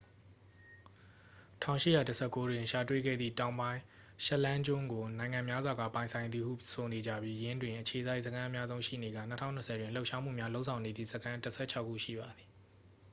[1.59, 3.81] 1819 တွင် ရှာတွေ့ခဲ့သည့် တောင်ပိုင်း
[4.25, 12.49] ရှက်လန်းကျွန်းကို နိုင်ငံများစွာက ပိုင်ဆိုင်သည်ဟု ဆိုနေကြပြီး ယင်းတွင် အခြေစိုက်စခန်းအများဆုံးရှိနေကာ 2020တွင် လှုပ်ရှားမှုများလုပ်ဆောင်နေသည့် စခန်း တစ်ဆယ့်ခြောက်ခု ရှိပါသည်